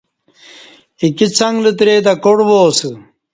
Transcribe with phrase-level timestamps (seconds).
[1.01, 2.91] ایکی څݣ لتری تہ کاٹ وا اسہ